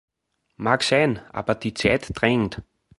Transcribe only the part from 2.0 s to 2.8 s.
drängt.